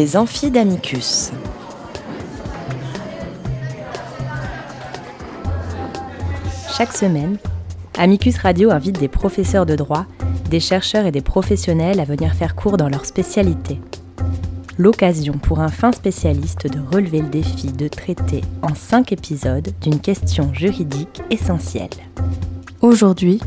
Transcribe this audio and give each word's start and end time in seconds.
Les 0.00 0.16
amphis 0.16 0.50
d'Amicus. 0.50 1.30
Chaque 6.74 6.94
semaine, 6.94 7.36
Amicus 7.98 8.38
Radio 8.38 8.70
invite 8.70 8.98
des 8.98 9.08
professeurs 9.08 9.66
de 9.66 9.76
droit, 9.76 10.06
des 10.48 10.58
chercheurs 10.58 11.04
et 11.04 11.12
des 11.12 11.20
professionnels 11.20 12.00
à 12.00 12.04
venir 12.04 12.32
faire 12.32 12.54
cours 12.54 12.78
dans 12.78 12.88
leur 12.88 13.04
spécialité. 13.04 13.78
L'occasion 14.78 15.34
pour 15.34 15.60
un 15.60 15.68
fin 15.68 15.92
spécialiste 15.92 16.66
de 16.66 16.80
relever 16.80 17.20
le 17.20 17.28
défi 17.28 17.70
de 17.70 17.86
traiter 17.86 18.40
en 18.62 18.74
cinq 18.74 19.12
épisodes 19.12 19.68
d'une 19.82 20.00
question 20.00 20.54
juridique 20.54 21.20
essentielle. 21.28 21.90
Aujourd'hui, 22.80 23.38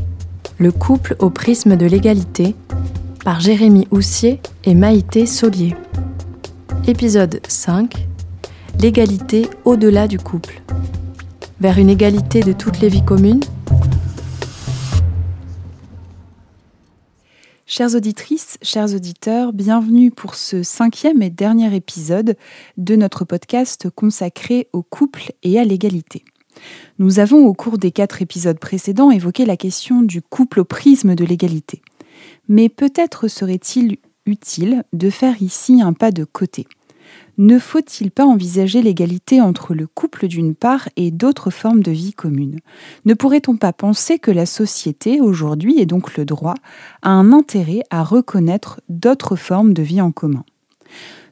le 0.58 0.70
couple 0.70 1.16
au 1.18 1.30
prisme 1.30 1.74
de 1.74 1.86
l'égalité 1.86 2.54
par 3.24 3.40
Jérémy 3.40 3.88
Houssier 3.90 4.40
et 4.62 4.76
Maïté 4.76 5.26
Solier. 5.26 5.74
Épisode 6.86 7.40
5 7.48 7.94
L'égalité 8.78 9.48
au-delà 9.64 10.06
du 10.06 10.18
couple. 10.18 10.60
Vers 11.58 11.78
une 11.78 11.88
égalité 11.88 12.42
de 12.42 12.52
toutes 12.52 12.80
les 12.80 12.90
vies 12.90 13.04
communes 13.04 13.40
Chères 17.64 17.94
auditrices, 17.94 18.58
chers 18.60 18.94
auditeurs, 18.94 19.54
bienvenue 19.54 20.10
pour 20.10 20.34
ce 20.34 20.62
cinquième 20.62 21.22
et 21.22 21.30
dernier 21.30 21.74
épisode 21.74 22.36
de 22.76 22.96
notre 22.96 23.24
podcast 23.24 23.88
consacré 23.88 24.68
au 24.74 24.82
couple 24.82 25.32
et 25.42 25.58
à 25.58 25.64
l'égalité. 25.64 26.22
Nous 26.98 27.18
avons 27.18 27.46
au 27.46 27.54
cours 27.54 27.78
des 27.78 27.92
quatre 27.92 28.20
épisodes 28.20 28.58
précédents 28.58 29.10
évoqué 29.10 29.46
la 29.46 29.56
question 29.56 30.02
du 30.02 30.20
couple 30.20 30.60
au 30.60 30.64
prisme 30.64 31.14
de 31.14 31.24
l'égalité. 31.24 31.80
Mais 32.46 32.68
peut-être 32.68 33.28
serait-il 33.28 33.96
utile 34.26 34.84
de 34.92 35.10
faire 35.10 35.42
ici 35.42 35.82
un 35.82 35.92
pas 35.92 36.10
de 36.10 36.24
côté. 36.24 36.66
Ne 37.36 37.58
faut-il 37.58 38.10
pas 38.10 38.24
envisager 38.24 38.80
l'égalité 38.80 39.40
entre 39.40 39.74
le 39.74 39.86
couple 39.86 40.28
d'une 40.28 40.54
part 40.54 40.88
et 40.96 41.10
d'autres 41.10 41.50
formes 41.50 41.82
de 41.82 41.90
vie 41.90 42.12
commune 42.12 42.60
Ne 43.04 43.14
pourrait-on 43.14 43.56
pas 43.56 43.72
penser 43.72 44.18
que 44.18 44.30
la 44.30 44.46
société, 44.46 45.20
aujourd'hui, 45.20 45.80
et 45.80 45.86
donc 45.86 46.16
le 46.16 46.24
droit, 46.24 46.54
a 47.02 47.10
un 47.10 47.32
intérêt 47.32 47.82
à 47.90 48.04
reconnaître 48.04 48.80
d'autres 48.88 49.36
formes 49.36 49.74
de 49.74 49.82
vie 49.82 50.00
en 50.00 50.12
commun? 50.12 50.44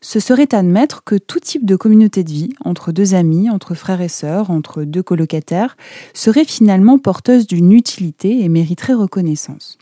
Ce 0.00 0.18
serait 0.18 0.52
admettre 0.52 1.04
que 1.04 1.14
tout 1.14 1.38
type 1.38 1.64
de 1.64 1.76
communauté 1.76 2.24
de 2.24 2.30
vie, 2.30 2.52
entre 2.64 2.90
deux 2.90 3.14
amis, 3.14 3.48
entre 3.48 3.74
frères 3.74 4.00
et 4.00 4.08
sœurs, 4.08 4.50
entre 4.50 4.82
deux 4.82 5.04
colocataires, 5.04 5.76
serait 6.12 6.44
finalement 6.44 6.98
porteuse 6.98 7.46
d'une 7.46 7.70
utilité 7.70 8.42
et 8.42 8.48
mériterait 8.48 8.94
reconnaissance. 8.94 9.78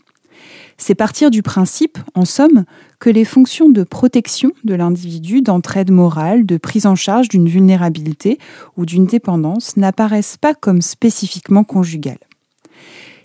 C'est 0.77 0.95
partir 0.95 1.29
du 1.29 1.43
principe, 1.43 1.97
en 2.15 2.25
somme, 2.25 2.65
que 2.99 3.09
les 3.09 3.25
fonctions 3.25 3.69
de 3.69 3.83
protection 3.83 4.51
de 4.63 4.73
l'individu, 4.73 5.41
d'entraide 5.41 5.91
morale, 5.91 6.45
de 6.45 6.57
prise 6.57 6.85
en 6.85 6.95
charge 6.95 7.29
d'une 7.29 7.47
vulnérabilité 7.47 8.39
ou 8.77 8.85
d'une 8.85 9.05
dépendance 9.05 9.77
n'apparaissent 9.77 10.37
pas 10.37 10.53
comme 10.53 10.81
spécifiquement 10.81 11.63
conjugales. 11.63 12.17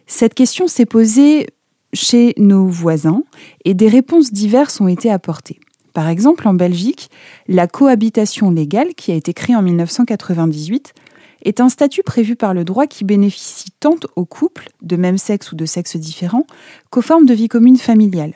Cette 0.07 0.35
question 0.35 0.69
s'est 0.69 0.87
posée 0.87 1.47
chez 1.93 2.35
nos 2.37 2.67
voisins 2.67 3.23
et 3.65 3.75
des 3.75 3.89
réponses 3.89 4.33
diverses 4.33 4.81
ont 4.81 4.89
été 4.89 5.11
apportées. 5.11 5.59
Par 5.95 6.09
exemple, 6.09 6.47
en 6.47 6.53
Belgique, 6.53 7.09
la 7.49 7.67
cohabitation 7.67 8.51
légale, 8.51 8.95
qui 8.95 9.13
a 9.13 9.15
été 9.15 9.33
créée 9.33 9.57
en 9.57 9.63
1998, 9.63 10.93
est 11.47 11.61
un 11.61 11.69
statut 11.69 12.03
prévu 12.03 12.37
par 12.37 12.55
le 12.55 12.65
droit 12.65 12.87
qui 12.87 13.05
bénéficie 13.05 13.71
tant 13.81 13.97
aux 14.17 14.25
couples, 14.25 14.69
de 14.83 14.97
même 14.97 15.19
sexe 15.19 15.53
ou 15.53 15.57
de 15.57 15.65
sexe 15.65 15.97
différent, 15.97 16.47
qu'aux 16.91 17.03
formes 17.03 17.27
de 17.27 17.35
vie 17.35 17.49
commune 17.49 17.79
familiale. 17.79 18.35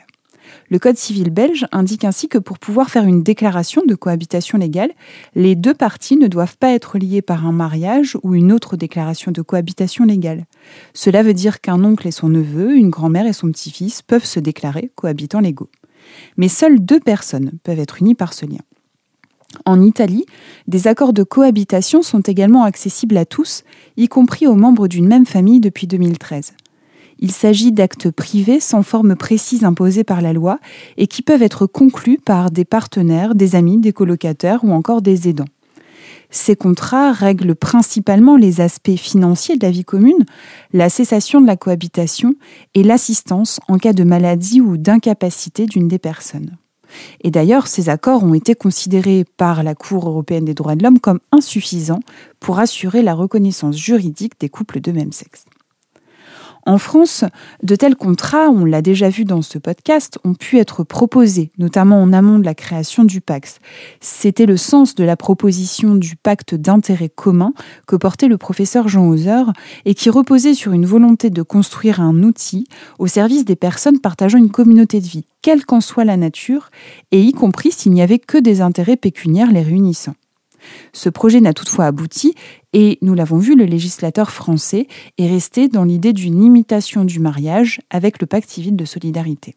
Le 0.69 0.79
Code 0.79 0.97
civil 0.97 1.29
belge 1.29 1.65
indique 1.71 2.03
ainsi 2.03 2.27
que 2.27 2.37
pour 2.37 2.57
pouvoir 2.57 2.89
faire 2.89 3.05
une 3.05 3.23
déclaration 3.23 3.83
de 3.85 3.95
cohabitation 3.95 4.57
légale, 4.57 4.91
les 5.35 5.55
deux 5.55 5.73
parties 5.73 6.17
ne 6.17 6.27
doivent 6.27 6.57
pas 6.57 6.71
être 6.71 6.97
liées 6.97 7.21
par 7.21 7.45
un 7.45 7.51
mariage 7.51 8.17
ou 8.23 8.35
une 8.35 8.51
autre 8.51 8.75
déclaration 8.75 9.31
de 9.31 9.41
cohabitation 9.41 10.05
légale. 10.05 10.45
Cela 10.93 11.23
veut 11.23 11.33
dire 11.33 11.61
qu'un 11.61 11.83
oncle 11.83 12.07
et 12.07 12.11
son 12.11 12.29
neveu, 12.29 12.75
une 12.75 12.89
grand-mère 12.89 13.27
et 13.27 13.33
son 13.33 13.51
petit-fils 13.51 14.01
peuvent 14.01 14.25
se 14.25 14.39
déclarer 14.39 14.91
cohabitants 14.95 15.41
légaux 15.41 15.69
mais 16.37 16.47
seules 16.47 16.79
deux 16.79 16.99
personnes 16.99 17.51
peuvent 17.63 17.79
être 17.79 18.01
unies 18.01 18.15
par 18.15 18.33
ce 18.33 18.45
lien. 18.45 18.59
En 19.65 19.81
Italie, 19.81 20.25
des 20.67 20.87
accords 20.87 21.13
de 21.13 21.23
cohabitation 21.23 22.01
sont 22.01 22.21
également 22.21 22.63
accessibles 22.63 23.17
à 23.17 23.25
tous, 23.25 23.63
y 23.97 24.07
compris 24.07 24.47
aux 24.47 24.55
membres 24.55 24.87
d'une 24.87 25.07
même 25.07 25.25
famille 25.25 25.59
depuis 25.59 25.87
2013. 25.87 26.53
Il 27.19 27.31
s'agit 27.31 27.71
d'actes 27.71 28.09
privés 28.09 28.59
sans 28.59 28.81
forme 28.81 29.15
précise 29.15 29.63
imposée 29.63 30.03
par 30.03 30.21
la 30.21 30.33
loi 30.33 30.59
et 30.97 31.05
qui 31.05 31.21
peuvent 31.21 31.43
être 31.43 31.67
conclus 31.67 32.17
par 32.17 32.49
des 32.49 32.65
partenaires, 32.65 33.35
des 33.35 33.55
amis, 33.55 33.77
des 33.77 33.93
colocataires 33.93 34.63
ou 34.63 34.71
encore 34.71 35.03
des 35.03 35.29
aidants. 35.29 35.45
Ces 36.31 36.55
contrats 36.55 37.11
règlent 37.11 37.55
principalement 37.55 38.37
les 38.37 38.61
aspects 38.61 38.95
financiers 38.95 39.57
de 39.57 39.65
la 39.65 39.71
vie 39.71 39.83
commune, 39.83 40.25
la 40.73 40.89
cessation 40.89 41.41
de 41.41 41.45
la 41.45 41.57
cohabitation 41.57 42.33
et 42.73 42.83
l'assistance 42.83 43.59
en 43.67 43.77
cas 43.77 43.93
de 43.93 44.05
maladie 44.05 44.61
ou 44.61 44.77
d'incapacité 44.77 45.65
d'une 45.65 45.89
des 45.89 45.99
personnes. 45.99 46.57
Et 47.21 47.31
d'ailleurs, 47.31 47.67
ces 47.67 47.89
accords 47.89 48.23
ont 48.23 48.33
été 48.33 48.55
considérés 48.55 49.25
par 49.37 49.63
la 49.63 49.75
Cour 49.75 50.07
européenne 50.07 50.45
des 50.45 50.53
droits 50.53 50.75
de 50.75 50.83
l'homme 50.83 50.99
comme 50.99 51.19
insuffisants 51.31 52.01
pour 52.39 52.59
assurer 52.59 53.01
la 53.01 53.13
reconnaissance 53.13 53.77
juridique 53.77 54.39
des 54.39 54.49
couples 54.49 54.81
de 54.81 54.91
même 54.91 55.11
sexe. 55.11 55.45
En 56.65 56.77
France, 56.77 57.25
de 57.63 57.75
tels 57.75 57.95
contrats, 57.95 58.49
on 58.49 58.65
l'a 58.65 58.81
déjà 58.81 59.09
vu 59.09 59.25
dans 59.25 59.41
ce 59.41 59.57
podcast, 59.57 60.19
ont 60.23 60.35
pu 60.35 60.59
être 60.59 60.83
proposés, 60.83 61.51
notamment 61.57 62.01
en 62.01 62.13
amont 62.13 62.37
de 62.37 62.45
la 62.45 62.53
création 62.53 63.03
du 63.03 63.19
PAX. 63.19 63.59
C'était 63.99 64.45
le 64.45 64.57
sens 64.57 64.93
de 64.93 65.03
la 65.03 65.17
proposition 65.17 65.95
du 65.95 66.15
pacte 66.15 66.53
d'intérêt 66.53 67.09
commun 67.09 67.53
que 67.87 67.95
portait 67.95 68.27
le 68.27 68.37
professeur 68.37 68.87
Jean 68.87 69.07
Hauser 69.07 69.43
et 69.85 69.95
qui 69.95 70.09
reposait 70.09 70.53
sur 70.53 70.73
une 70.73 70.85
volonté 70.85 71.29
de 71.29 71.41
construire 71.41 71.99
un 71.99 72.21
outil 72.23 72.67
au 72.99 73.07
service 73.07 73.45
des 73.45 73.55
personnes 73.55 73.99
partageant 73.99 74.37
une 74.37 74.51
communauté 74.51 75.01
de 75.01 75.07
vie, 75.07 75.25
quelle 75.41 75.65
qu'en 75.65 75.81
soit 75.81 76.05
la 76.05 76.17
nature, 76.17 76.69
et 77.11 77.21
y 77.21 77.31
compris 77.31 77.71
s'il 77.71 77.91
n'y 77.93 78.01
avait 78.01 78.19
que 78.19 78.37
des 78.37 78.61
intérêts 78.61 78.97
pécuniaires 78.97 79.51
les 79.51 79.61
réunissant. 79.61 80.15
Ce 80.93 81.09
projet 81.09 81.41
n'a 81.41 81.53
toutefois 81.53 81.85
abouti 81.85 82.35
et, 82.73 82.97
nous 83.01 83.13
l'avons 83.13 83.37
vu, 83.37 83.55
le 83.55 83.65
législateur 83.65 84.31
français 84.31 84.87
est 85.17 85.27
resté 85.27 85.67
dans 85.67 85.83
l'idée 85.83 86.13
d'une 86.13 86.43
imitation 86.43 87.05
du 87.05 87.19
mariage 87.19 87.81
avec 87.89 88.21
le 88.21 88.27
pacte 88.27 88.49
civil 88.49 88.75
de 88.75 88.85
solidarité. 88.85 89.55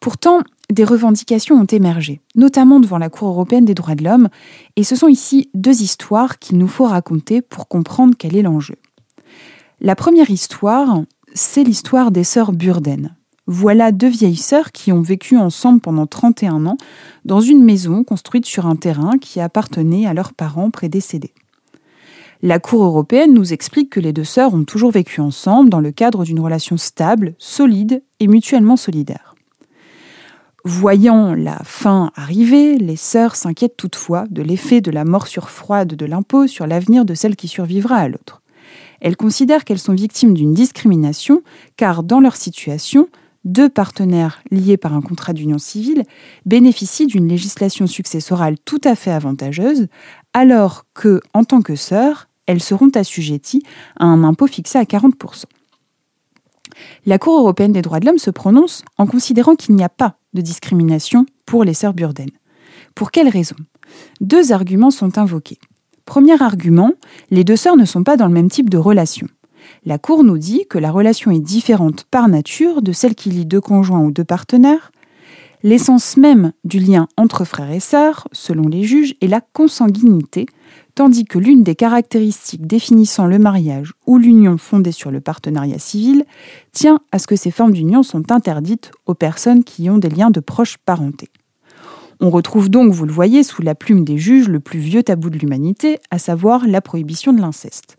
Pourtant, 0.00 0.40
des 0.70 0.84
revendications 0.84 1.56
ont 1.60 1.66
émergé, 1.66 2.20
notamment 2.34 2.80
devant 2.80 2.98
la 2.98 3.08
Cour 3.08 3.28
européenne 3.28 3.64
des 3.64 3.74
droits 3.74 3.94
de 3.94 4.04
l'homme, 4.04 4.28
et 4.76 4.84
ce 4.84 4.96
sont 4.96 5.08
ici 5.08 5.50
deux 5.54 5.82
histoires 5.82 6.38
qu'il 6.38 6.58
nous 6.58 6.68
faut 6.68 6.84
raconter 6.84 7.40
pour 7.42 7.68
comprendre 7.68 8.14
quel 8.18 8.36
est 8.36 8.42
l'enjeu. 8.42 8.76
La 9.80 9.94
première 9.94 10.30
histoire, 10.30 11.02
c'est 11.34 11.64
l'histoire 11.64 12.10
des 12.10 12.24
sœurs 12.24 12.52
Burden. 12.52 13.14
Voilà 13.46 13.92
deux 13.92 14.08
vieilles 14.08 14.36
sœurs 14.36 14.72
qui 14.72 14.90
ont 14.90 15.02
vécu 15.02 15.36
ensemble 15.36 15.80
pendant 15.80 16.06
31 16.06 16.66
ans 16.66 16.76
dans 17.24 17.40
une 17.40 17.62
maison 17.62 18.02
construite 18.02 18.44
sur 18.44 18.66
un 18.66 18.74
terrain 18.74 19.18
qui 19.18 19.40
appartenait 19.40 20.06
à 20.06 20.14
leurs 20.14 20.34
parents 20.34 20.70
prédécédés. 20.70 21.32
La 22.42 22.58
Cour 22.58 22.82
européenne 22.84 23.32
nous 23.32 23.52
explique 23.52 23.90
que 23.90 24.00
les 24.00 24.12
deux 24.12 24.24
sœurs 24.24 24.52
ont 24.52 24.64
toujours 24.64 24.90
vécu 24.90 25.20
ensemble 25.20 25.70
dans 25.70 25.80
le 25.80 25.92
cadre 25.92 26.24
d'une 26.24 26.40
relation 26.40 26.76
stable, 26.76 27.34
solide 27.38 28.02
et 28.20 28.26
mutuellement 28.26 28.76
solidaire. 28.76 29.36
Voyant 30.64 31.32
la 31.34 31.60
fin 31.62 32.10
arriver, 32.16 32.76
les 32.76 32.96
sœurs 32.96 33.36
s'inquiètent 33.36 33.76
toutefois 33.76 34.26
de 34.28 34.42
l'effet 34.42 34.80
de 34.80 34.90
la 34.90 35.04
morsure 35.04 35.48
froide 35.48 35.94
de 35.94 36.06
l'impôt 36.06 36.48
sur 36.48 36.66
l'avenir 36.66 37.04
de 37.04 37.14
celle 37.14 37.36
qui 37.36 37.46
survivra 37.46 37.96
à 37.96 38.08
l'autre. 38.08 38.42
Elles 39.00 39.16
considèrent 39.16 39.64
qu'elles 39.64 39.78
sont 39.78 39.94
victimes 39.94 40.34
d'une 40.34 40.54
discrimination 40.54 41.42
car 41.76 42.02
dans 42.02 42.18
leur 42.18 42.34
situation, 42.34 43.08
deux 43.46 43.68
partenaires 43.68 44.42
liés 44.50 44.76
par 44.76 44.92
un 44.92 45.00
contrat 45.00 45.32
d'union 45.32 45.58
civile 45.58 46.02
bénéficient 46.44 47.06
d'une 47.06 47.28
législation 47.28 47.86
successorale 47.86 48.56
tout 48.64 48.80
à 48.84 48.94
fait 48.96 49.12
avantageuse, 49.12 49.86
alors 50.34 50.84
que, 50.92 51.20
en 51.32 51.44
tant 51.44 51.62
que 51.62 51.76
sœurs, 51.76 52.28
elles 52.46 52.62
seront 52.62 52.90
assujetties 52.94 53.62
à 53.98 54.04
un 54.04 54.24
impôt 54.24 54.48
fixé 54.48 54.78
à 54.78 54.82
40%. 54.82 55.44
La 57.06 57.18
Cour 57.18 57.38
européenne 57.38 57.72
des 57.72 57.82
droits 57.82 58.00
de 58.00 58.06
l'homme 58.06 58.18
se 58.18 58.30
prononce 58.30 58.82
en 58.98 59.06
considérant 59.06 59.54
qu'il 59.54 59.76
n'y 59.76 59.84
a 59.84 59.88
pas 59.88 60.16
de 60.34 60.42
discrimination 60.42 61.24
pour 61.46 61.64
les 61.64 61.72
sœurs 61.72 61.94
Burden. 61.94 62.28
Pour 62.94 63.12
quelles 63.12 63.28
raisons 63.28 63.56
Deux 64.20 64.52
arguments 64.52 64.90
sont 64.90 65.18
invoqués. 65.18 65.58
Premier 66.04 66.40
argument, 66.40 66.92
les 67.30 67.44
deux 67.44 67.56
sœurs 67.56 67.76
ne 67.76 67.84
sont 67.84 68.04
pas 68.04 68.16
dans 68.16 68.26
le 68.26 68.34
même 68.34 68.50
type 68.50 68.70
de 68.70 68.78
relation. 68.78 69.26
La 69.84 69.98
Cour 69.98 70.24
nous 70.24 70.38
dit 70.38 70.66
que 70.68 70.78
la 70.78 70.90
relation 70.90 71.30
est 71.30 71.40
différente 71.40 72.04
par 72.10 72.28
nature 72.28 72.82
de 72.82 72.92
celle 72.92 73.14
qui 73.14 73.30
lie 73.30 73.46
deux 73.46 73.60
conjoints 73.60 74.00
ou 74.00 74.10
deux 74.10 74.24
partenaires. 74.24 74.92
L'essence 75.62 76.16
même 76.16 76.52
du 76.64 76.78
lien 76.78 77.08
entre 77.16 77.44
frères 77.44 77.70
et 77.70 77.80
sœurs, 77.80 78.28
selon 78.32 78.68
les 78.68 78.84
juges, 78.84 79.14
est 79.20 79.26
la 79.26 79.40
consanguinité, 79.40 80.46
tandis 80.94 81.24
que 81.24 81.38
l'une 81.38 81.62
des 81.62 81.74
caractéristiques 81.74 82.66
définissant 82.66 83.26
le 83.26 83.38
mariage 83.38 83.92
ou 84.06 84.18
l'union 84.18 84.58
fondée 84.58 84.92
sur 84.92 85.10
le 85.10 85.20
partenariat 85.20 85.78
civil 85.78 86.24
tient 86.72 87.00
à 87.12 87.18
ce 87.18 87.26
que 87.26 87.36
ces 87.36 87.50
formes 87.50 87.72
d'union 87.72 88.02
sont 88.02 88.30
interdites 88.32 88.90
aux 89.06 89.14
personnes 89.14 89.64
qui 89.64 89.90
ont 89.90 89.98
des 89.98 90.08
liens 90.08 90.30
de 90.30 90.40
proche 90.40 90.78
parenté. 90.78 91.30
On 92.20 92.30
retrouve 92.30 92.70
donc, 92.70 92.92
vous 92.92 93.04
le 93.04 93.12
voyez, 93.12 93.42
sous 93.42 93.60
la 93.60 93.74
plume 93.74 94.04
des 94.04 94.16
juges 94.16 94.48
le 94.48 94.60
plus 94.60 94.78
vieux 94.78 95.02
tabou 95.02 95.28
de 95.28 95.38
l'humanité, 95.38 95.98
à 96.10 96.18
savoir 96.18 96.66
la 96.66 96.80
prohibition 96.80 97.32
de 97.32 97.40
l'inceste. 97.40 97.98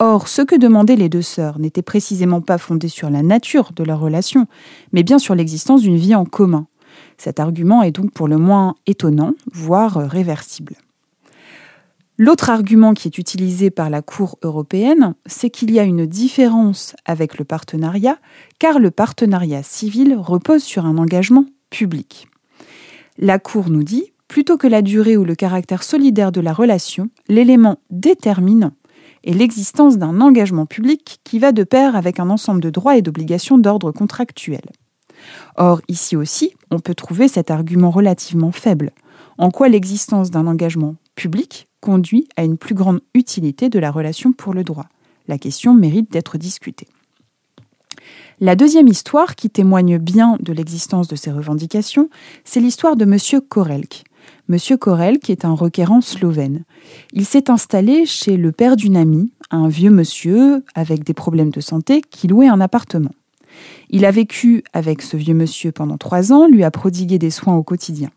Or, 0.00 0.28
ce 0.28 0.42
que 0.42 0.54
demandaient 0.54 0.94
les 0.94 1.08
deux 1.08 1.22
sœurs 1.22 1.58
n'était 1.58 1.82
précisément 1.82 2.40
pas 2.40 2.58
fondé 2.58 2.86
sur 2.86 3.10
la 3.10 3.22
nature 3.22 3.72
de 3.74 3.82
leur 3.82 3.98
relation, 3.98 4.46
mais 4.92 5.02
bien 5.02 5.18
sur 5.18 5.34
l'existence 5.34 5.82
d'une 5.82 5.96
vie 5.96 6.14
en 6.14 6.24
commun. 6.24 6.68
Cet 7.16 7.40
argument 7.40 7.82
est 7.82 7.90
donc 7.90 8.12
pour 8.12 8.28
le 8.28 8.36
moins 8.36 8.76
étonnant, 8.86 9.32
voire 9.52 9.96
réversible. 9.96 10.76
L'autre 12.16 12.50
argument 12.50 12.94
qui 12.94 13.08
est 13.08 13.18
utilisé 13.18 13.70
par 13.70 13.90
la 13.90 14.02
Cour 14.02 14.38
européenne, 14.42 15.14
c'est 15.26 15.50
qu'il 15.50 15.72
y 15.72 15.80
a 15.80 15.84
une 15.84 16.06
différence 16.06 16.94
avec 17.04 17.36
le 17.36 17.44
partenariat, 17.44 18.18
car 18.60 18.78
le 18.78 18.92
partenariat 18.92 19.64
civil 19.64 20.16
repose 20.16 20.62
sur 20.62 20.86
un 20.86 20.96
engagement 20.98 21.44
public. 21.70 22.28
La 23.18 23.40
Cour 23.40 23.68
nous 23.68 23.82
dit, 23.82 24.12
plutôt 24.28 24.58
que 24.58 24.68
la 24.68 24.82
durée 24.82 25.16
ou 25.16 25.24
le 25.24 25.34
caractère 25.34 25.82
solidaire 25.82 26.30
de 26.30 26.40
la 26.40 26.52
relation, 26.52 27.10
l'élément 27.28 27.78
déterminant 27.90 28.72
et 29.24 29.32
l'existence 29.32 29.98
d'un 29.98 30.20
engagement 30.20 30.66
public 30.66 31.20
qui 31.24 31.38
va 31.38 31.52
de 31.52 31.64
pair 31.64 31.96
avec 31.96 32.20
un 32.20 32.30
ensemble 32.30 32.60
de 32.60 32.70
droits 32.70 32.96
et 32.96 33.02
d'obligations 33.02 33.58
d'ordre 33.58 33.92
contractuel. 33.92 34.62
Or, 35.56 35.80
ici 35.88 36.16
aussi, 36.16 36.52
on 36.70 36.78
peut 36.78 36.94
trouver 36.94 37.28
cet 37.28 37.50
argument 37.50 37.90
relativement 37.90 38.52
faible, 38.52 38.92
en 39.36 39.50
quoi 39.50 39.68
l'existence 39.68 40.30
d'un 40.30 40.46
engagement 40.46 40.96
public 41.14 41.68
conduit 41.80 42.28
à 42.36 42.44
une 42.44 42.58
plus 42.58 42.74
grande 42.74 43.00
utilité 43.14 43.68
de 43.68 43.78
la 43.78 43.90
relation 43.90 44.32
pour 44.32 44.54
le 44.54 44.64
droit? 44.64 44.86
La 45.26 45.38
question 45.38 45.74
mérite 45.74 46.10
d'être 46.10 46.38
discutée. 46.38 46.88
La 48.40 48.54
deuxième 48.54 48.86
histoire, 48.86 49.34
qui 49.34 49.50
témoigne 49.50 49.98
bien 49.98 50.36
de 50.40 50.52
l'existence 50.52 51.08
de 51.08 51.16
ces 51.16 51.32
revendications, 51.32 52.08
c'est 52.44 52.60
l'histoire 52.60 52.94
de 52.94 53.04
M. 53.04 53.40
Korelk, 53.48 54.04
Monsieur 54.50 54.78
Korel, 54.78 55.18
qui 55.18 55.30
est 55.30 55.44
un 55.44 55.52
requérant 55.52 56.00
slovène. 56.00 56.64
Il 57.12 57.26
s'est 57.26 57.50
installé 57.50 58.06
chez 58.06 58.38
le 58.38 58.50
père 58.50 58.76
d'une 58.76 58.96
amie, 58.96 59.30
un 59.50 59.68
vieux 59.68 59.90
monsieur 59.90 60.64
avec 60.74 61.04
des 61.04 61.12
problèmes 61.12 61.50
de 61.50 61.60
santé, 61.60 62.00
qui 62.00 62.28
louait 62.28 62.48
un 62.48 62.62
appartement. 62.62 63.10
Il 63.90 64.06
a 64.06 64.10
vécu 64.10 64.64
avec 64.72 65.02
ce 65.02 65.18
vieux 65.18 65.34
monsieur 65.34 65.70
pendant 65.70 65.98
trois 65.98 66.32
ans, 66.32 66.46
lui 66.46 66.64
a 66.64 66.70
prodigué 66.70 67.18
des 67.18 67.30
soins 67.30 67.56
au 67.56 67.62
quotidien. 67.62 68.08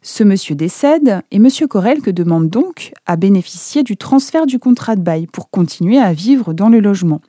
Ce 0.00 0.24
monsieur 0.24 0.54
décède 0.54 1.20
et 1.30 1.38
Monsieur 1.38 1.66
que 1.66 2.10
demande 2.10 2.48
donc 2.48 2.92
à 3.04 3.16
bénéficier 3.16 3.82
du 3.82 3.98
transfert 3.98 4.46
du 4.46 4.58
contrat 4.58 4.96
de 4.96 5.02
bail 5.02 5.26
pour 5.26 5.50
continuer 5.50 5.98
à 5.98 6.14
vivre 6.14 6.54
dans 6.54 6.70
le 6.70 6.80
logement, 6.80 7.20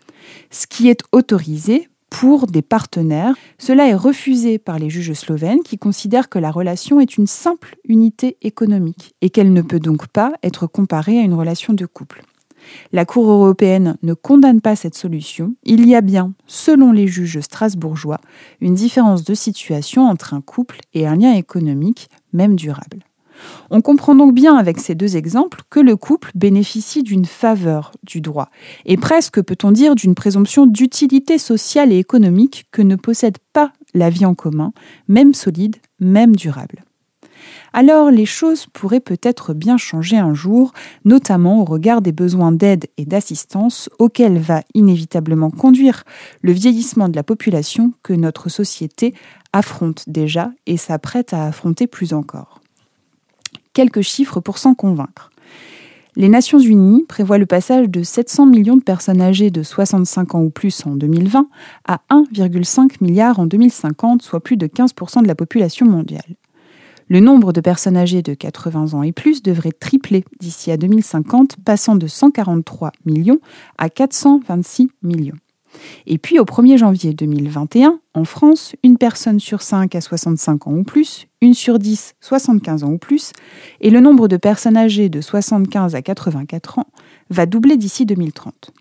ce 0.51 0.67
qui 0.67 0.89
est 0.89 1.03
autorisé 1.11 1.89
pour 2.19 2.47
des 2.47 2.61
partenaires. 2.61 3.35
Cela 3.57 3.89
est 3.89 3.93
refusé 3.93 4.57
par 4.57 4.79
les 4.79 4.89
juges 4.89 5.11
slovènes 5.11 5.63
qui 5.63 5.77
considèrent 5.77 6.29
que 6.29 6.39
la 6.39 6.49
relation 6.49 7.01
est 7.01 7.17
une 7.17 7.27
simple 7.27 7.75
unité 7.83 8.37
économique 8.41 9.15
et 9.21 9.29
qu'elle 9.29 9.51
ne 9.51 9.61
peut 9.61 9.81
donc 9.81 10.07
pas 10.07 10.31
être 10.41 10.65
comparée 10.65 11.19
à 11.19 11.23
une 11.23 11.33
relation 11.33 11.73
de 11.73 11.85
couple. 11.85 12.23
La 12.93 13.03
Cour 13.03 13.29
européenne 13.29 13.97
ne 14.01 14.13
condamne 14.13 14.61
pas 14.61 14.77
cette 14.77 14.95
solution. 14.95 15.55
Il 15.65 15.85
y 15.87 15.93
a 15.93 15.99
bien, 15.99 16.33
selon 16.47 16.93
les 16.93 17.05
juges 17.05 17.41
strasbourgeois, 17.41 18.21
une 18.61 18.75
différence 18.75 19.25
de 19.25 19.33
situation 19.33 20.07
entre 20.07 20.33
un 20.33 20.41
couple 20.41 20.79
et 20.93 21.05
un 21.05 21.17
lien 21.17 21.33
économique, 21.33 22.09
même 22.31 22.55
durable. 22.55 22.99
On 23.69 23.81
comprend 23.81 24.15
donc 24.15 24.33
bien 24.33 24.55
avec 24.55 24.79
ces 24.79 24.95
deux 24.95 25.17
exemples 25.17 25.61
que 25.69 25.79
le 25.79 25.95
couple 25.95 26.31
bénéficie 26.35 27.03
d'une 27.03 27.25
faveur 27.25 27.91
du 28.03 28.21
droit, 28.21 28.49
et 28.85 28.97
presque 28.97 29.41
peut-on 29.41 29.71
dire 29.71 29.95
d'une 29.95 30.15
présomption 30.15 30.65
d'utilité 30.65 31.37
sociale 31.37 31.91
et 31.91 31.97
économique 31.97 32.65
que 32.71 32.81
ne 32.81 32.95
possède 32.95 33.37
pas 33.53 33.71
la 33.93 34.09
vie 34.09 34.25
en 34.25 34.35
commun, 34.35 34.73
même 35.07 35.33
solide, 35.33 35.77
même 35.99 36.35
durable. 36.35 36.83
Alors 37.73 38.09
les 38.09 38.25
choses 38.25 38.67
pourraient 38.67 39.01
peut-être 39.01 39.53
bien 39.53 39.77
changer 39.77 40.17
un 40.17 40.33
jour, 40.33 40.71
notamment 41.03 41.61
au 41.61 41.65
regard 41.65 42.01
des 42.01 42.13
besoins 42.13 42.51
d'aide 42.51 42.85
et 42.97 43.05
d'assistance 43.05 43.89
auxquels 43.99 44.39
va 44.39 44.61
inévitablement 44.73 45.49
conduire 45.49 46.03
le 46.41 46.53
vieillissement 46.53 47.09
de 47.09 47.15
la 47.15 47.23
population 47.23 47.93
que 48.01 48.13
notre 48.13 48.49
société 48.49 49.13
affronte 49.51 50.05
déjà 50.07 50.51
et 50.65 50.77
s'apprête 50.77 51.33
à 51.33 51.45
affronter 51.45 51.87
plus 51.87 52.13
encore 52.13 52.61
quelques 53.75 54.01
chiffres 54.01 54.39
pour 54.39 54.57
s'en 54.57 54.73
convaincre. 54.73 55.29
Les 56.15 56.29
Nations 56.29 56.59
Unies 56.59 57.03
prévoient 57.07 57.37
le 57.37 57.45
passage 57.45 57.89
de 57.89 58.01
700 58.01 58.45
millions 58.45 58.77
de 58.77 58.81
personnes 58.81 59.21
âgées 59.21 59.51
de 59.51 59.63
65 59.63 60.33
ans 60.33 60.43
ou 60.43 60.49
plus 60.49 60.85
en 60.85 60.95
2020 60.95 61.49
à 61.85 61.99
1,5 62.09 62.95
milliard 63.01 63.37
en 63.37 63.45
2050, 63.45 64.21
soit 64.21 64.39
plus 64.39 64.55
de 64.55 64.65
15% 64.65 65.23
de 65.23 65.27
la 65.27 65.35
population 65.35 65.85
mondiale. 65.85 66.37
Le 67.09 67.19
nombre 67.19 67.51
de 67.51 67.59
personnes 67.59 67.97
âgées 67.97 68.21
de 68.21 68.33
80 68.33 68.93
ans 68.93 69.03
et 69.03 69.11
plus 69.11 69.43
devrait 69.43 69.73
tripler 69.73 70.23
d'ici 70.39 70.71
à 70.71 70.77
2050, 70.77 71.57
passant 71.65 71.97
de 71.97 72.07
143 72.07 72.93
millions 73.05 73.39
à 73.77 73.89
426 73.89 74.89
millions. 75.03 75.35
Et 76.07 76.17
puis 76.17 76.39
au 76.39 76.45
1er 76.45 76.77
janvier 76.77 77.13
2021, 77.13 77.99
en 78.13 78.23
France, 78.25 78.75
une 78.83 78.97
personne 78.97 79.39
sur 79.39 79.61
5 79.61 79.93
à 79.95 80.01
65 80.01 80.67
ans 80.67 80.73
ou 80.73 80.83
plus, 80.83 81.27
une 81.41 81.53
sur 81.53 81.79
10 81.79 82.15
75 82.21 82.83
ans 82.83 82.91
ou 82.91 82.97
plus, 82.97 83.31
et 83.81 83.89
le 83.89 83.99
nombre 83.99 84.27
de 84.27 84.37
personnes 84.37 84.77
âgées 84.77 85.09
de 85.09 85.21
75 85.21 85.95
à 85.95 86.01
84 86.01 86.79
ans 86.79 86.87
va 87.29 87.45
doubler 87.45 87.77
d'ici 87.77 88.05
2030. 88.05 88.71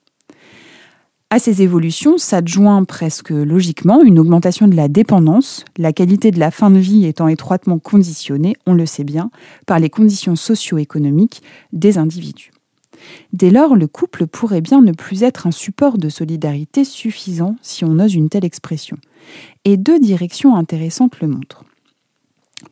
À 1.35 1.41
ces 1.41 1.63
évolutions 1.63 2.17
s'adjoint 2.17 2.85
presque 2.85 3.31
logiquement 3.31 4.03
une 4.03 4.21
augmentation 4.21 4.69
de 4.69 4.77
la 4.77 4.87
dépendance, 4.87 5.65
la 5.77 5.93
qualité 5.93 6.31
de 6.31 6.39
la 6.39 6.53
fin 6.53 6.71
de 6.71 6.79
vie 6.79 7.07
étant 7.07 7.27
étroitement 7.27 7.81
conditionnée, 7.81 8.55
on 8.67 8.75
le 8.75 8.87
sait 8.87 9.03
bien, 9.03 9.31
par 9.67 9.81
les 9.81 9.91
conditions 9.91 10.37
socio-économiques 10.37 11.43
des 11.73 11.99
individus. 11.99 12.54
Dès 13.33 13.51
lors, 13.51 13.77
le 13.77 13.87
couple 13.87 14.27
pourrait 14.27 14.61
bien 14.61 14.81
ne 14.81 14.93
plus 14.93 15.23
être 15.23 15.47
un 15.47 15.51
support 15.51 15.99
de 15.99 16.09
solidarité 16.09 16.85
suffisant 16.85 17.57
si 17.63 17.85
on 17.85 17.99
ose 17.99 18.15
une 18.15 18.29
telle 18.29 18.45
expression. 18.45 18.97
Et 19.65 19.77
deux 19.77 19.99
directions 19.99 20.57
intéressantes 20.57 21.21
le 21.21 21.29
montrent. 21.29 21.65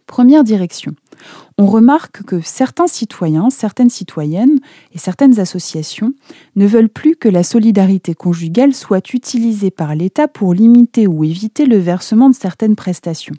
Première 0.06 0.44
direction. 0.44 0.94
On 1.58 1.66
remarque 1.66 2.22
que 2.24 2.40
certains 2.40 2.86
citoyens, 2.86 3.50
certaines 3.50 3.90
citoyennes 3.90 4.58
et 4.92 4.98
certaines 4.98 5.38
associations 5.38 6.12
ne 6.56 6.66
veulent 6.66 6.88
plus 6.88 7.16
que 7.16 7.28
la 7.28 7.42
solidarité 7.42 8.14
conjugale 8.14 8.74
soit 8.74 9.12
utilisée 9.14 9.70
par 9.70 9.94
l'État 9.94 10.28
pour 10.28 10.54
limiter 10.54 11.06
ou 11.06 11.24
éviter 11.24 11.66
le 11.66 11.78
versement 11.78 12.30
de 12.30 12.34
certaines 12.34 12.76
prestations. 12.76 13.34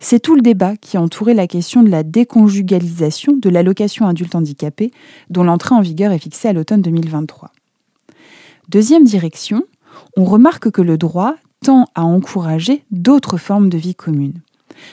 C'est 0.00 0.20
tout 0.20 0.34
le 0.34 0.42
débat 0.42 0.76
qui 0.76 0.96
a 0.96 1.02
entouré 1.02 1.34
la 1.34 1.46
question 1.46 1.82
de 1.82 1.90
la 1.90 2.02
déconjugalisation 2.02 3.34
de 3.36 3.48
l'allocation 3.48 4.06
adulte 4.06 4.34
handicapé, 4.34 4.90
dont 5.30 5.44
l'entrée 5.44 5.74
en 5.74 5.80
vigueur 5.80 6.12
est 6.12 6.18
fixée 6.18 6.48
à 6.48 6.52
l'automne 6.52 6.82
2023. 6.82 7.50
Deuxième 8.68 9.04
direction, 9.04 9.64
on 10.16 10.24
remarque 10.24 10.70
que 10.70 10.82
le 10.82 10.98
droit 10.98 11.36
tend 11.62 11.86
à 11.94 12.02
encourager 12.02 12.84
d'autres 12.90 13.36
formes 13.36 13.68
de 13.68 13.78
vie 13.78 13.94
commune. 13.94 14.40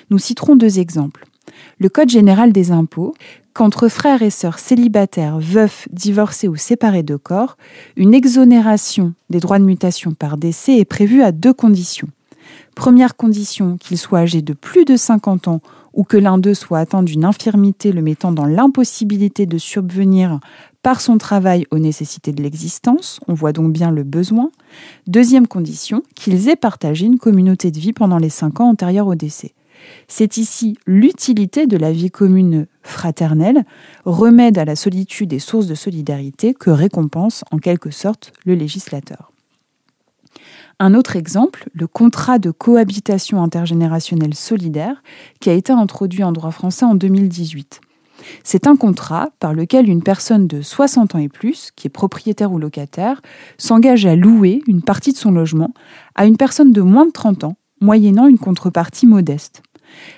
Nous 0.10 0.20
citerons 0.20 0.56
deux 0.56 0.80
exemples. 0.80 1.26
Le 1.80 1.90
Code 1.90 2.10
général 2.10 2.52
des 2.52 2.72
impôts, 2.72 3.14
qu'entre 3.54 3.88
frères 3.88 4.22
et 4.22 4.30
sœurs 4.30 4.60
célibataires, 4.60 5.40
veufs, 5.40 5.88
divorcés 5.92 6.48
ou 6.48 6.56
séparés 6.56 7.04
de 7.04 7.16
corps, 7.16 7.58
une 7.96 8.14
exonération 8.14 9.14
des 9.30 9.40
droits 9.40 9.60
de 9.60 9.66
mutation 9.66 10.14
par 10.14 10.38
décès 10.38 10.78
est 10.78 10.86
prévue 10.86 11.24
à 11.24 11.32
deux 11.32 11.54
conditions. 11.54 12.08
Première 12.80 13.18
condition, 13.18 13.76
qu'il 13.76 13.98
soit 13.98 14.20
âgé 14.20 14.42
de 14.42 14.54
plus 14.54 14.86
de 14.86 14.96
50 14.96 15.50
ans 15.50 15.60
ou 15.94 16.06
que 16.06 16.16
l'un 16.16 16.38
d'eux 16.38 16.54
soit 16.54 16.80
atteint 16.80 17.04
d'une 17.04 17.26
infirmité 17.26 17.92
le 17.92 18.02
mettant 18.02 18.32
dans 18.32 18.46
l'impossibilité 18.46 19.46
de 19.46 19.58
subvenir 19.58 20.40
par 20.82 21.02
son 21.02 21.18
travail 21.18 21.68
aux 21.72 21.78
nécessités 21.78 22.32
de 22.32 22.42
l'existence, 22.42 23.20
on 23.28 23.34
voit 23.34 23.52
donc 23.52 23.74
bien 23.74 23.92
le 23.92 24.04
besoin. 24.04 24.50
Deuxième 25.08 25.46
condition, 25.46 26.04
qu'ils 26.16 26.48
aient 26.48 26.56
partagé 26.56 27.06
une 27.06 27.20
communauté 27.20 27.70
de 27.70 27.78
vie 27.78 27.92
pendant 27.92 28.18
les 28.18 28.30
cinq 28.30 28.62
ans 28.62 28.70
antérieurs 28.70 29.08
au 29.08 29.16
décès. 29.16 29.56
C'est 30.08 30.38
ici 30.38 30.78
l'utilité 30.88 31.68
de 31.68 31.76
la 31.76 31.92
vie 31.92 32.12
commune 32.12 32.66
fraternelle, 32.82 33.66
remède 34.06 34.58
à 34.58 34.64
la 34.64 34.78
solitude 34.78 35.34
et 35.34 35.40
source 35.40 35.68
de 35.68 35.76
solidarité 35.76 36.54
que 36.54 36.70
récompense 36.70 37.44
en 37.52 37.58
quelque 37.58 37.92
sorte 37.92 38.32
le 38.46 38.56
législateur. 38.56 39.34
Un 40.82 40.94
autre 40.94 41.18
exemple, 41.18 41.70
le 41.74 41.88
contrat 41.88 42.40
de 42.40 42.52
cohabitation 42.52 43.44
intergénérationnelle 43.44 44.34
solidaire 44.34 45.04
qui 45.42 45.50
a 45.50 45.54
été 45.54 45.74
introduit 45.74 46.24
en 46.24 46.32
droit 46.32 46.52
français 46.52 46.86
en 46.86 46.96
2018. 46.96 47.82
C'est 48.46 48.66
un 48.66 48.78
contrat 48.78 49.30
par 49.40 49.54
lequel 49.54 49.90
une 49.90 50.02
personne 50.02 50.48
de 50.48 50.62
60 50.62 51.16
ans 51.16 51.20
et 51.20 51.28
plus, 51.28 51.72
qui 51.76 51.88
est 51.88 51.90
propriétaire 51.90 52.54
ou 52.54 52.60
locataire, 52.60 53.22
s'engage 53.58 54.06
à 54.06 54.16
louer 54.16 54.62
une 54.68 54.82
partie 54.82 55.12
de 55.12 55.18
son 55.18 55.32
logement 55.32 55.74
à 56.16 56.26
une 56.26 56.38
personne 56.38 56.72
de 56.72 56.82
moins 56.82 57.06
de 57.06 57.12
30 57.12 57.44
ans, 57.44 57.58
moyennant 57.82 58.28
une 58.28 58.40
contrepartie 58.40 59.06
modeste. 59.06 59.64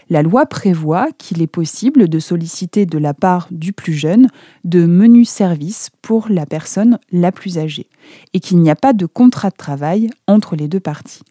La 0.09 0.23
loi 0.23 0.45
prévoit 0.45 1.07
qu'il 1.17 1.41
est 1.41 1.47
possible 1.47 2.07
de 2.07 2.19
solliciter 2.19 2.85
de 2.85 2.97
la 2.97 3.13
part 3.13 3.47
du 3.51 3.73
plus 3.73 3.93
jeune 3.93 4.27
de 4.63 4.85
menus 4.85 5.29
services 5.29 5.89
pour 6.01 6.27
la 6.29 6.45
personne 6.45 6.99
la 7.11 7.31
plus 7.31 7.57
âgée 7.57 7.87
et 8.33 8.39
qu'il 8.39 8.59
n'y 8.59 8.69
a 8.69 8.75
pas 8.75 8.93
de 8.93 9.05
contrat 9.05 9.49
de 9.49 9.55
travail 9.55 10.09
entre 10.27 10.55
les 10.55 10.67
deux 10.67 10.79
parties. 10.79 11.23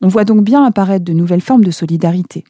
On 0.00 0.08
voit 0.08 0.24
donc 0.24 0.44
bien 0.44 0.64
apparaître 0.64 1.04
de 1.04 1.12
nouvelles 1.12 1.40
formes 1.40 1.64
de 1.64 1.70
solidarité. 1.70 2.44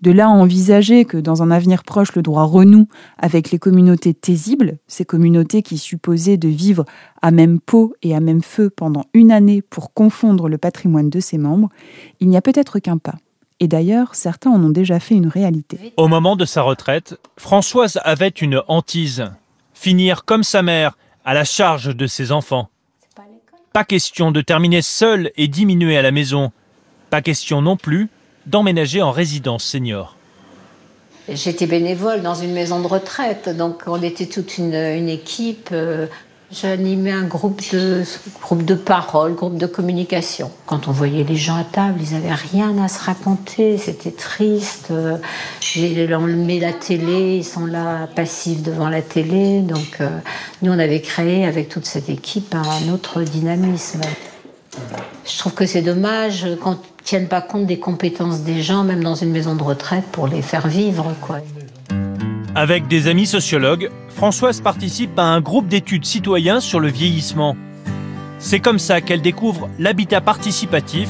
De 0.00 0.10
là 0.10 0.26
à 0.26 0.30
envisager 0.30 1.04
que 1.04 1.18
dans 1.18 1.42
un 1.42 1.50
avenir 1.50 1.84
proche, 1.84 2.14
le 2.14 2.22
droit 2.22 2.44
renoue 2.44 2.86
avec 3.18 3.50
les 3.50 3.58
communautés 3.58 4.14
taisibles, 4.14 4.78
ces 4.86 5.04
communautés 5.04 5.62
qui 5.62 5.76
supposaient 5.76 6.38
de 6.38 6.48
vivre 6.48 6.86
à 7.20 7.30
même 7.30 7.60
peau 7.60 7.94
et 8.02 8.14
à 8.14 8.20
même 8.20 8.42
feu 8.42 8.70
pendant 8.70 9.04
une 9.12 9.30
année 9.30 9.60
pour 9.60 9.92
confondre 9.92 10.48
le 10.48 10.56
patrimoine 10.56 11.10
de 11.10 11.20
ses 11.20 11.36
membres, 11.36 11.68
il 12.20 12.28
n'y 12.28 12.38
a 12.38 12.42
peut-être 12.42 12.78
qu'un 12.78 12.96
pas. 12.96 13.16
Et 13.60 13.68
d'ailleurs, 13.68 14.14
certains 14.14 14.50
en 14.50 14.64
ont 14.64 14.70
déjà 14.70 14.98
fait 14.98 15.14
une 15.14 15.28
réalité. 15.28 15.92
Au 15.98 16.08
moment 16.08 16.34
de 16.34 16.46
sa 16.46 16.62
retraite, 16.62 17.18
Françoise 17.36 18.00
avait 18.04 18.28
une 18.28 18.62
hantise. 18.68 19.30
Finir 19.74 20.24
comme 20.24 20.44
sa 20.44 20.62
mère, 20.62 20.96
à 21.26 21.34
la 21.34 21.44
charge 21.44 21.94
de 21.94 22.06
ses 22.06 22.32
enfants. 22.32 22.70
Pas 23.72 23.84
question 23.84 24.32
de 24.32 24.40
terminer 24.40 24.82
seule 24.82 25.30
et 25.36 25.46
diminuer 25.46 25.96
à 25.96 26.02
la 26.02 26.10
maison. 26.10 26.50
Pas 27.10 27.20
question 27.20 27.62
non 27.62 27.76
plus 27.76 28.08
d'emménager 28.46 29.02
en 29.02 29.10
résidence 29.10 29.62
senior. 29.62 30.16
J'étais 31.28 31.66
bénévole 31.66 32.22
dans 32.22 32.34
une 32.34 32.52
maison 32.52 32.80
de 32.80 32.86
retraite, 32.86 33.48
donc 33.56 33.82
on 33.86 34.02
était 34.02 34.26
toute 34.26 34.58
une, 34.58 34.74
équipe. 35.08 35.72
J'animais 36.52 37.12
un 37.12 37.26
groupe 37.26 37.62
de, 37.72 38.02
groupe 38.42 38.64
de 38.64 38.74
parole, 38.74 39.34
groupe 39.34 39.56
de 39.56 39.66
communication. 39.66 40.50
Quand 40.66 40.88
on 40.88 40.90
voyait 40.90 41.22
les 41.22 41.36
gens 41.36 41.56
à 41.56 41.62
table, 41.62 42.00
ils 42.02 42.14
n'avaient 42.14 42.34
rien 42.34 42.76
à 42.82 42.88
se 42.88 42.98
raconter, 43.04 43.78
c'était 43.78 44.10
triste. 44.10 44.92
J'ai 45.60 46.08
mis 46.08 46.58
la 46.58 46.72
télé, 46.72 47.36
ils 47.36 47.44
sont 47.44 47.66
là 47.66 48.08
passifs 48.08 48.62
devant 48.62 48.88
la 48.88 49.00
télé. 49.00 49.60
Donc 49.60 49.98
euh, 50.00 50.08
nous, 50.62 50.72
on 50.72 50.78
avait 50.80 51.00
créé 51.00 51.46
avec 51.46 51.68
toute 51.68 51.86
cette 51.86 52.08
équipe 52.08 52.52
un 52.56 52.92
autre 52.92 53.22
dynamisme. 53.22 54.00
Je 55.24 55.38
trouve 55.38 55.54
que 55.54 55.66
c'est 55.66 55.82
dommage 55.82 56.46
qu'on 56.60 56.72
ne 56.72 56.76
tienne 57.04 57.28
pas 57.28 57.42
compte 57.42 57.66
des 57.66 57.78
compétences 57.78 58.40
des 58.40 58.60
gens, 58.60 58.82
même 58.82 59.04
dans 59.04 59.14
une 59.14 59.30
maison 59.30 59.54
de 59.54 59.62
retraite, 59.62 60.04
pour 60.10 60.26
les 60.26 60.42
faire 60.42 60.66
vivre. 60.66 61.14
Quoi. 61.20 61.38
Avec 62.54 62.88
des 62.88 63.06
amis 63.06 63.26
sociologues, 63.26 63.90
Françoise 64.08 64.60
participe 64.60 65.16
à 65.18 65.22
un 65.22 65.40
groupe 65.40 65.68
d'études 65.68 66.04
citoyens 66.04 66.58
sur 66.58 66.80
le 66.80 66.88
vieillissement. 66.88 67.56
C'est 68.40 68.58
comme 68.58 68.80
ça 68.80 69.00
qu'elle 69.00 69.22
découvre 69.22 69.68
l'habitat 69.78 70.20
participatif, 70.20 71.08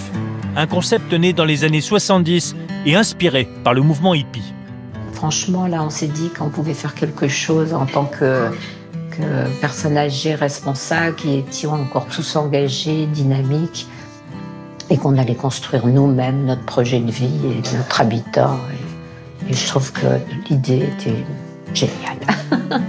un 0.55 0.67
concept 0.67 1.15
né 1.15 1.33
dans 1.33 1.47
les 1.47 1.65
années 1.65 1.81
70 1.81 2.57
et 2.85 2.95
inspiré 2.95 3.49
par 3.65 3.73
le 3.73 3.81
mouvement 3.81 4.15
hippie. 4.15 4.53
Franchement, 5.15 5.67
là, 5.67 5.83
on 5.83 5.89
s'est 5.89 6.09
dit 6.09 6.29
qu'on 6.29 6.51
pouvait 6.51 6.75
faire 6.75 6.95
quelque 6.95 7.27
chose 7.27 7.73
en 7.73 7.87
tant 7.87 8.05
que 8.05 8.51
personnes 9.61 9.97
âgées 9.97 10.35
responsables 10.35 11.15
qui 11.15 11.37
étions 11.37 11.73
encore 11.73 12.07
tous 12.07 12.37
engagés, 12.37 13.07
dynamiques, 13.07 13.87
et 14.91 14.97
qu'on 14.99 15.17
allait 15.17 15.35
construire 15.35 15.87
nous-mêmes 15.87 16.45
notre 16.45 16.65
projet 16.65 17.01
de 17.01 17.11
vie 17.11 17.31
et 17.45 17.77
notre 17.77 18.01
habitat. 18.01 18.57
Et, 19.51 19.55
je 19.55 19.67
trouve 19.67 19.93
que 19.93 20.07
l'idée 20.49 20.89
était 20.97 21.25
géniale. 21.75 22.19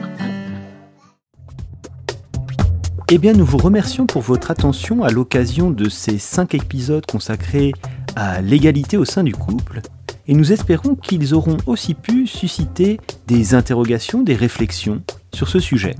Eh 3.13 3.17
bien, 3.17 3.33
nous 3.33 3.43
vous 3.43 3.57
remercions 3.57 4.05
pour 4.05 4.21
votre 4.21 4.51
attention 4.51 5.03
à 5.03 5.09
l'occasion 5.09 5.69
de 5.69 5.89
ces 5.89 6.17
cinq 6.17 6.55
épisodes 6.55 7.05
consacrés 7.05 7.73
à 8.15 8.39
l'égalité 8.39 8.95
au 8.95 9.03
sein 9.03 9.25
du 9.25 9.33
couple. 9.33 9.81
Et 10.29 10.33
nous 10.33 10.53
espérons 10.53 10.95
qu'ils 10.95 11.33
auront 11.33 11.57
aussi 11.65 11.93
pu 11.93 12.25
susciter 12.25 13.01
des 13.27 13.53
interrogations, 13.53 14.21
des 14.21 14.33
réflexions 14.33 15.01
sur 15.33 15.49
ce 15.49 15.59
sujet. 15.59 15.97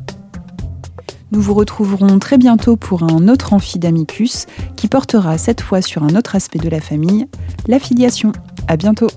Nous 1.33 1.41
vous 1.41 1.53
retrouverons 1.53 2.17
très 2.17 2.37
bientôt 2.37 2.77
pour 2.77 3.03
un 3.03 3.27
autre 3.27 3.51
amphidamicus 3.51 4.45
qui 4.77 4.87
portera 4.87 5.37
cette 5.37 5.59
fois 5.59 5.81
sur 5.81 6.03
un 6.03 6.15
autre 6.15 6.35
aspect 6.35 6.59
de 6.59 6.69
la 6.69 6.79
famille, 6.79 7.27
l'affiliation. 7.67 8.31
À 8.69 8.77
bientôt. 8.77 9.09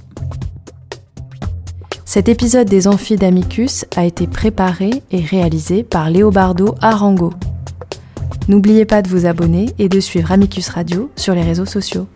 Cet 2.14 2.28
épisode 2.28 2.68
des 2.68 2.87
amphidamicus 2.87 3.87
a 3.97 4.04
été 4.04 4.28
préparé 4.28 5.02
et 5.11 5.18
réalisé 5.21 5.83
par 5.83 6.11
Léobardo 6.11 6.76
Arango. 6.80 7.33
N'oubliez 8.47 8.85
pas 8.85 9.02
de 9.02 9.09
vous 9.09 9.26
abonner 9.26 9.71
et 9.80 9.88
de 9.88 9.99
suivre 9.99 10.30
Amicus 10.30 10.68
Radio 10.68 11.11
sur 11.16 11.35
les 11.35 11.42
réseaux 11.42 11.66
sociaux. 11.66 12.06